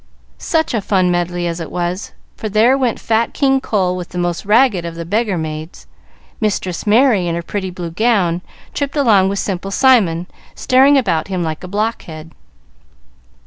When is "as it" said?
1.45-1.69